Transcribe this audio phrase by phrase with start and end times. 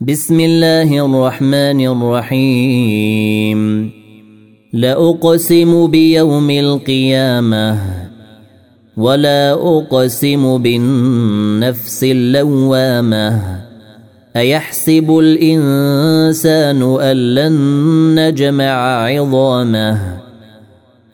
[0.00, 3.90] بسم الله الرحمن الرحيم.
[4.72, 7.78] لأقسم بيوم القيامة
[8.96, 13.42] ولا أقسم بالنفس اللوامة.
[14.36, 17.54] أيحسب الإنسان أن لن
[18.20, 20.20] نجمع عظامه؟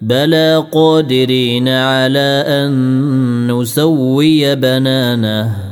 [0.00, 5.71] بلى قادرين على أن نسوي بنانه.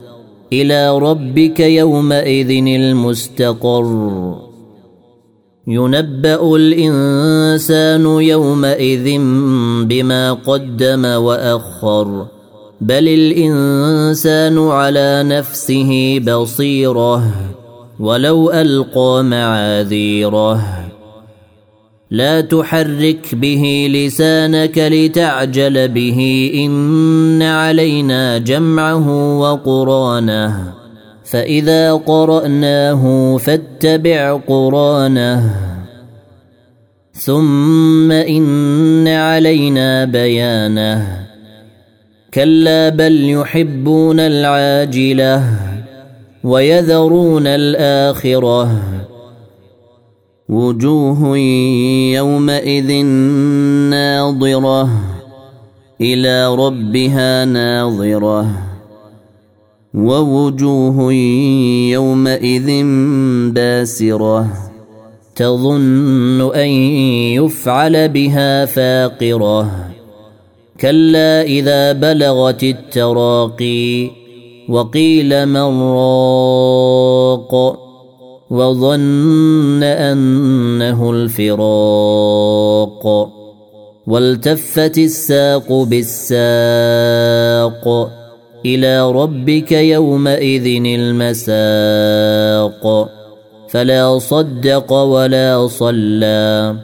[0.53, 4.35] إلى ربك يومئذ المستقر.
[5.67, 9.19] ينبأ الإنسان يومئذ
[9.85, 12.27] بما قدم وأخر
[12.81, 17.23] بل الإنسان على نفسه بصيرة
[17.99, 20.80] ولو ألقى معاذيره.
[22.11, 26.51] لا تحرك به لسانك لتعجل به.
[26.55, 30.73] إن علينا جمعه وقرانه.
[31.23, 35.55] فإذا قرأناه فاتبع قرانه.
[37.13, 41.27] ثم إن علينا بيانه.
[42.33, 45.43] كلا بل يحبون العاجلة
[46.43, 48.81] ويذرون الآخرة.
[50.51, 51.37] وجوه
[52.17, 52.91] يومئذ
[53.89, 54.89] ناظرة
[56.01, 58.47] إلى ربها ناظرة
[59.93, 61.13] ووجوه
[61.91, 62.83] يومئذ
[63.51, 64.47] باسرة
[65.35, 66.69] تظن أن
[67.39, 69.71] يفعل بها فاقرة
[70.81, 74.09] كلا إذا بلغت التراقي
[74.69, 77.90] وقيل من راق
[78.51, 83.05] وظن أنه الفراق
[84.07, 86.51] والتفت الساق بالساق
[88.65, 91.49] إلى ربك يومئذ المساق
[93.69, 96.75] فلا صدق ولا صلى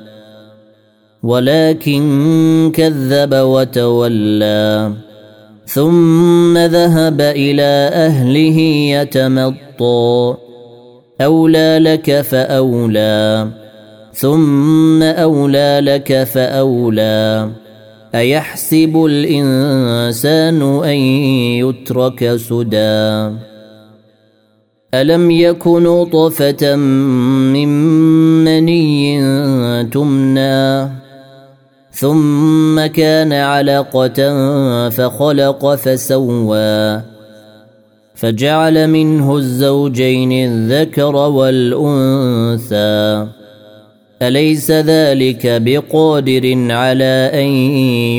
[1.23, 4.93] ولكن كذب وتولى
[5.65, 8.59] ثم ذهب إلى أهله
[8.95, 10.46] يتمطى
[11.21, 13.47] أولى لك فأولى
[14.13, 17.49] ثم أولى لك فأولى.
[18.15, 20.97] أيحسب الإنسان أن
[21.61, 23.35] يترك سدى؟
[24.93, 27.69] ألم يكن نطفة من
[28.43, 29.19] مني
[29.83, 30.89] تمنى
[31.91, 34.19] ثم كان علقة
[34.89, 37.16] فخلق فسوى.
[38.17, 42.77] فجعل منه الزوجين الذكر والأنثى.
[44.21, 47.47] أليس ذلك بقادر على أن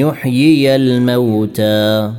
[0.07, 2.13] يحيي الموتى؟